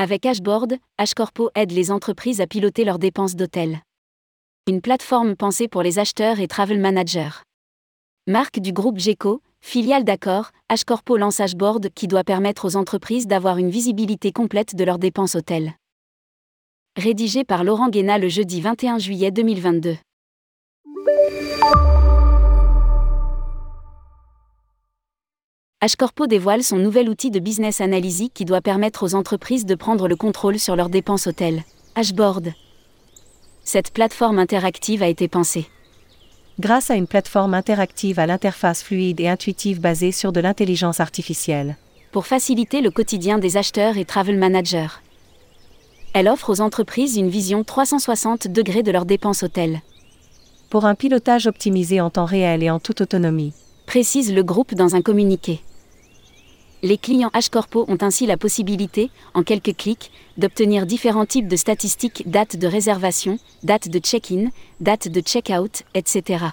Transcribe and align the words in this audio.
Avec 0.00 0.26
Ashboard, 0.26 0.76
Ashcorpo 0.96 1.50
aide 1.56 1.72
les 1.72 1.90
entreprises 1.90 2.40
à 2.40 2.46
piloter 2.46 2.84
leurs 2.84 3.00
dépenses 3.00 3.34
d'hôtel. 3.34 3.80
Une 4.68 4.80
plateforme 4.80 5.34
pensée 5.34 5.66
pour 5.66 5.82
les 5.82 5.98
acheteurs 5.98 6.38
et 6.38 6.46
travel 6.46 6.78
managers. 6.78 7.42
Marque 8.28 8.60
du 8.60 8.72
groupe 8.72 9.00
GECO, 9.00 9.42
filiale 9.60 10.04
d'Accor, 10.04 10.52
Ashcorpo 10.68 11.16
lance 11.16 11.40
Ashboard 11.40 11.88
qui 11.96 12.06
doit 12.06 12.22
permettre 12.22 12.64
aux 12.64 12.76
entreprises 12.76 13.26
d'avoir 13.26 13.58
une 13.58 13.70
visibilité 13.70 14.30
complète 14.30 14.76
de 14.76 14.84
leurs 14.84 15.00
dépenses 15.00 15.34
hôtel. 15.34 15.74
Rédigé 16.96 17.42
par 17.42 17.64
Laurent 17.64 17.88
Guéna 17.88 18.18
le 18.18 18.28
jeudi 18.28 18.60
21 18.60 18.98
juillet 18.98 19.32
2022. 19.32 19.96
Ashcorpo 25.80 26.26
dévoile 26.26 26.64
son 26.64 26.76
nouvel 26.76 27.08
outil 27.08 27.30
de 27.30 27.38
business 27.38 27.80
analysis 27.80 28.30
qui 28.34 28.44
doit 28.44 28.60
permettre 28.60 29.04
aux 29.04 29.14
entreprises 29.14 29.64
de 29.64 29.76
prendre 29.76 30.08
le 30.08 30.16
contrôle 30.16 30.58
sur 30.58 30.74
leurs 30.74 30.88
dépenses 30.88 31.28
hôtels. 31.28 31.62
Ashboard. 31.94 32.52
Cette 33.62 33.92
plateforme 33.92 34.40
interactive 34.40 35.04
a 35.04 35.06
été 35.06 35.28
pensée. 35.28 35.66
Grâce 36.58 36.90
à 36.90 36.96
une 36.96 37.06
plateforme 37.06 37.54
interactive 37.54 38.18
à 38.18 38.26
l'interface 38.26 38.82
fluide 38.82 39.20
et 39.20 39.28
intuitive 39.28 39.80
basée 39.80 40.10
sur 40.10 40.32
de 40.32 40.40
l'intelligence 40.40 40.98
artificielle. 40.98 41.76
Pour 42.10 42.26
faciliter 42.26 42.80
le 42.80 42.90
quotidien 42.90 43.38
des 43.38 43.56
acheteurs 43.56 43.98
et 43.98 44.04
travel 44.04 44.36
managers. 44.36 44.98
Elle 46.12 46.26
offre 46.26 46.50
aux 46.50 46.60
entreprises 46.60 47.16
une 47.16 47.28
vision 47.28 47.62
360 47.62 48.48
degrés 48.48 48.82
de 48.82 48.90
leurs 48.90 49.06
dépenses 49.06 49.44
hôtels. 49.44 49.80
Pour 50.70 50.86
un 50.86 50.96
pilotage 50.96 51.46
optimisé 51.46 52.00
en 52.00 52.10
temps 52.10 52.24
réel 52.24 52.64
et 52.64 52.70
en 52.70 52.80
toute 52.80 53.00
autonomie. 53.00 53.52
Précise 53.86 54.34
le 54.34 54.42
groupe 54.42 54.74
dans 54.74 54.96
un 54.96 55.02
communiqué. 55.02 55.60
Les 56.82 56.96
clients 56.96 57.30
H-Corpo 57.34 57.84
ont 57.88 57.98
ainsi 58.02 58.24
la 58.24 58.36
possibilité, 58.36 59.10
en 59.34 59.42
quelques 59.42 59.76
clics, 59.76 60.12
d'obtenir 60.36 60.86
différents 60.86 61.26
types 61.26 61.48
de 61.48 61.56
statistiques 61.56 62.22
date 62.30 62.56
de 62.56 62.68
réservation, 62.68 63.40
date 63.64 63.88
de 63.88 63.98
check-in, 63.98 64.50
date 64.78 65.08
de 65.08 65.20
check-out, 65.20 65.82
etc. 65.94 66.44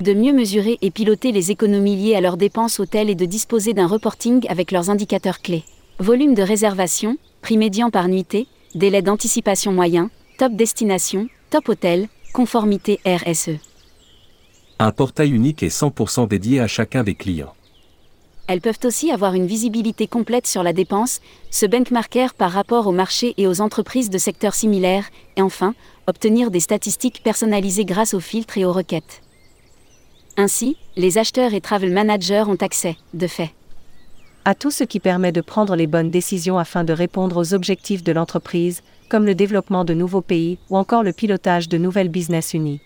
De 0.00 0.14
mieux 0.14 0.32
mesurer 0.32 0.78
et 0.80 0.90
piloter 0.90 1.30
les 1.30 1.50
économies 1.50 1.96
liées 1.96 2.14
à 2.14 2.22
leurs 2.22 2.38
dépenses 2.38 2.80
hôtels 2.80 3.10
et 3.10 3.14
de 3.14 3.26
disposer 3.26 3.74
d'un 3.74 3.86
reporting 3.86 4.46
avec 4.48 4.70
leurs 4.72 4.88
indicateurs 4.88 5.40
clés. 5.40 5.64
Volume 5.98 6.34
de 6.34 6.42
réservation, 6.42 7.18
prix 7.42 7.58
médian 7.58 7.90
par 7.90 8.08
nuitée, 8.08 8.46
délai 8.74 9.02
d'anticipation 9.02 9.72
moyen, 9.72 10.10
top 10.38 10.54
destination, 10.54 11.28
top 11.50 11.68
hôtel, 11.68 12.08
conformité 12.32 12.98
RSE. 13.04 13.58
Un 14.78 14.90
portail 14.90 15.30
unique 15.32 15.62
et 15.62 15.68
100% 15.68 16.28
dédié 16.28 16.60
à 16.60 16.66
chacun 16.66 17.04
des 17.04 17.14
clients. 17.14 17.52
Elles 18.48 18.60
peuvent 18.60 18.78
aussi 18.84 19.10
avoir 19.10 19.34
une 19.34 19.46
visibilité 19.46 20.06
complète 20.06 20.46
sur 20.46 20.62
la 20.62 20.72
dépense, 20.72 21.20
se 21.50 21.64
benchmarker 21.64 22.28
par 22.36 22.50
rapport 22.50 22.86
au 22.86 22.92
marché 22.92 23.34
et 23.36 23.46
aux 23.46 23.60
entreprises 23.60 24.10
de 24.10 24.18
secteurs 24.18 24.54
similaires, 24.54 25.08
et 25.36 25.42
enfin, 25.42 25.74
obtenir 26.06 26.50
des 26.50 26.60
statistiques 26.60 27.22
personnalisées 27.22 27.84
grâce 27.84 28.14
aux 28.14 28.20
filtres 28.20 28.58
et 28.58 28.64
aux 28.64 28.72
requêtes. 28.72 29.22
Ainsi, 30.36 30.76
les 30.96 31.18
acheteurs 31.18 31.54
et 31.54 31.60
travel 31.60 31.92
managers 31.92 32.44
ont 32.48 32.56
accès, 32.56 32.96
de 33.14 33.26
fait, 33.26 33.52
à 34.44 34.54
tout 34.54 34.70
ce 34.70 34.84
qui 34.84 34.98
permet 34.98 35.30
de 35.30 35.40
prendre 35.40 35.76
les 35.76 35.86
bonnes 35.86 36.10
décisions 36.10 36.58
afin 36.58 36.84
de 36.84 36.92
répondre 36.92 37.36
aux 37.36 37.54
objectifs 37.54 38.02
de 38.02 38.12
l'entreprise, 38.12 38.82
comme 39.08 39.24
le 39.24 39.34
développement 39.34 39.84
de 39.84 39.94
nouveaux 39.94 40.20
pays 40.20 40.58
ou 40.68 40.76
encore 40.76 41.04
le 41.04 41.12
pilotage 41.12 41.68
de 41.68 41.78
nouvelles 41.78 42.08
business 42.08 42.54
unies. 42.54 42.80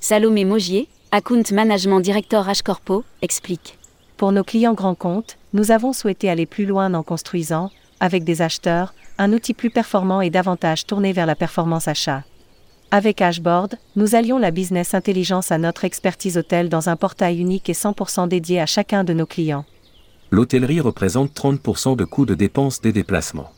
Salomé 0.00 0.44
Mogier, 0.44 0.88
Account 1.10 1.42
Management 1.52 2.00
Director 2.00 2.46
H 2.46 2.62
Corpo, 2.62 3.04
explique. 3.20 3.78
Pour 4.22 4.30
nos 4.30 4.44
clients 4.44 4.74
grands 4.74 4.94
comptes, 4.94 5.36
nous 5.52 5.72
avons 5.72 5.92
souhaité 5.92 6.30
aller 6.30 6.46
plus 6.46 6.64
loin 6.64 6.94
en 6.94 7.02
construisant, 7.02 7.72
avec 7.98 8.22
des 8.22 8.40
acheteurs, 8.40 8.94
un 9.18 9.32
outil 9.32 9.52
plus 9.52 9.68
performant 9.68 10.20
et 10.20 10.30
davantage 10.30 10.86
tourné 10.86 11.12
vers 11.12 11.26
la 11.26 11.34
performance 11.34 11.88
achat. 11.88 12.22
Avec 12.92 13.20
Ashboard, 13.20 13.78
nous 13.96 14.14
allions 14.14 14.38
la 14.38 14.52
business 14.52 14.94
intelligence 14.94 15.50
à 15.50 15.58
notre 15.58 15.84
expertise 15.84 16.38
hôtel 16.38 16.68
dans 16.68 16.88
un 16.88 16.94
portail 16.94 17.40
unique 17.40 17.68
et 17.68 17.72
100% 17.72 18.28
dédié 18.28 18.60
à 18.60 18.66
chacun 18.66 19.02
de 19.02 19.12
nos 19.12 19.26
clients. 19.26 19.64
L'hôtellerie 20.30 20.80
représente 20.80 21.34
30% 21.34 21.96
de 21.96 22.04
coûts 22.04 22.24
de 22.24 22.34
dépenses 22.34 22.80
des 22.80 22.92
déplacements. 22.92 23.50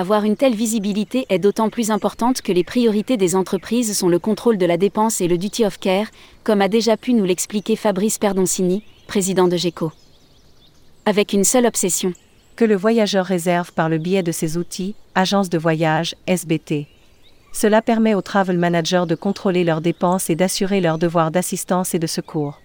Avoir 0.00 0.24
une 0.24 0.38
telle 0.38 0.54
visibilité 0.54 1.26
est 1.28 1.38
d'autant 1.38 1.68
plus 1.68 1.90
importante 1.90 2.40
que 2.40 2.52
les 2.52 2.64
priorités 2.64 3.18
des 3.18 3.36
entreprises 3.36 3.94
sont 3.94 4.08
le 4.08 4.18
contrôle 4.18 4.56
de 4.56 4.64
la 4.64 4.78
dépense 4.78 5.20
et 5.20 5.28
le 5.28 5.36
duty 5.36 5.66
of 5.66 5.78
care, 5.78 6.06
comme 6.42 6.62
a 6.62 6.68
déjà 6.68 6.96
pu 6.96 7.12
nous 7.12 7.26
l'expliquer 7.26 7.76
Fabrice 7.76 8.16
Perdoncini, 8.16 8.82
président 9.06 9.46
de 9.46 9.58
GECO. 9.58 9.92
Avec 11.04 11.34
une 11.34 11.44
seule 11.44 11.66
obsession. 11.66 12.14
Que 12.56 12.64
le 12.64 12.76
voyageur 12.76 13.26
réserve 13.26 13.74
par 13.74 13.90
le 13.90 13.98
biais 13.98 14.22
de 14.22 14.32
ses 14.32 14.56
outils, 14.56 14.94
agence 15.14 15.50
de 15.50 15.58
voyage, 15.58 16.14
SBT. 16.26 16.86
Cela 17.52 17.82
permet 17.82 18.14
aux 18.14 18.22
travel 18.22 18.56
managers 18.56 19.04
de 19.06 19.14
contrôler 19.14 19.64
leurs 19.64 19.82
dépenses 19.82 20.30
et 20.30 20.34
d'assurer 20.34 20.80
leur 20.80 20.96
devoir 20.96 21.30
d'assistance 21.30 21.94
et 21.94 21.98
de 21.98 22.06
secours. 22.06 22.58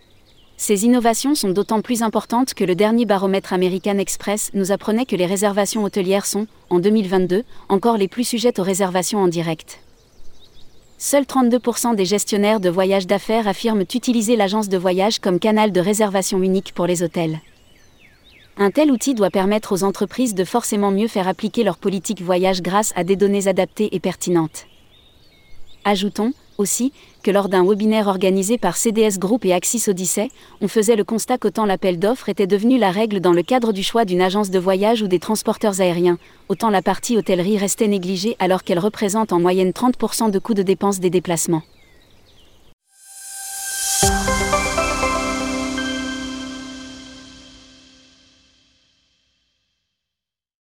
Ces 0.58 0.86
innovations 0.86 1.36
sont 1.36 1.50
d'autant 1.50 1.82
plus 1.82 2.02
importantes 2.02 2.54
que 2.54 2.64
le 2.64 2.76
dernier 2.76 3.06
baromètre 3.06 3.52
American 3.52 3.98
Express 3.98 4.52
nous 4.54 4.72
apprenait 4.72 5.06
que 5.06 5.18
les 5.18 5.26
réservations 5.26 5.84
hôtelières 5.84 6.26
sont, 6.26 6.48
en 6.70 6.80
2022, 6.80 7.44
encore 7.68 7.98
les 7.98 8.08
plus 8.08 8.24
sujettes 8.24 8.60
aux 8.60 8.64
réservations 8.64 9.20
en 9.20 9.28
direct. 9.28 9.82
Seuls 10.98 11.24
32% 11.24 11.96
des 11.96 12.06
gestionnaires 12.06 12.62
de 12.62 12.70
voyages 12.70 13.06
d'affaires 13.06 13.50
affirment 13.50 13.82
utiliser 13.82 14.38
l'agence 14.38 14.70
de 14.70 14.78
voyage 14.78 15.20
comme 15.20 15.40
canal 15.40 15.74
de 15.74 15.82
réservation 15.82 16.42
unique 16.42 16.74
pour 16.74 16.88
les 16.88 17.04
hôtels. 17.04 17.42
Un 18.58 18.72
tel 18.72 18.90
outil 18.90 19.14
doit 19.14 19.30
permettre 19.30 19.74
aux 19.74 19.84
entreprises 19.84 20.34
de 20.34 20.46
forcément 20.46 20.92
mieux 20.92 21.10
faire 21.10 21.28
appliquer 21.28 21.66
leur 21.66 21.78
politique 21.78 22.22
voyage 22.22 22.62
grâce 22.62 22.94
à 22.96 23.04
des 23.04 23.18
données 23.18 23.50
adaptées 23.50 23.94
et 23.94 24.00
pertinentes. 24.00 24.68
Ajoutons, 25.84 26.32
aussi, 26.58 26.92
que 27.24 27.32
lors 27.32 27.50
d'un 27.50 27.66
webinaire 27.66 28.08
organisé 28.08 28.58
par 28.58 28.78
CDS 28.78 29.18
Group 29.18 29.46
et 29.46 29.54
Axis 29.54 29.88
Odyssey, 29.88 30.30
on 30.62 30.68
faisait 30.68 30.96
le 30.96 31.04
constat 31.04 31.38
qu'autant 31.38 31.66
l'appel 31.66 32.00
d'offres 32.00 32.30
était 32.30 32.48
devenu 32.48 32.78
la 32.78 32.92
règle 32.92 33.20
dans 33.20 33.34
le 33.34 33.44
cadre 33.44 33.74
du 33.74 33.84
choix 33.84 34.06
d'une 34.06 34.22
agence 34.22 34.50
de 34.50 34.60
voyage 34.60 35.02
ou 35.02 35.08
des 35.08 35.20
transporteurs 35.20 35.82
aériens, 35.82 36.18
autant 36.50 36.70
la 36.70 36.82
partie 36.82 37.18
hôtellerie 37.18 37.58
restait 37.58 37.88
négligée 37.88 38.36
alors 38.40 38.64
qu'elle 38.64 38.80
représente 38.80 39.34
en 39.34 39.40
moyenne 39.40 39.72
30% 39.72 40.32
de 40.32 40.40
coûts 40.40 40.54
de 40.54 40.64
dépenses 40.64 41.00
des 41.00 41.10
déplacements. 41.10 41.64